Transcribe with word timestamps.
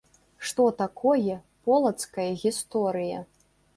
Што 0.47 0.63
такое 0.83 1.35
полацкая 1.67 2.29
гісторыя? 2.45 3.23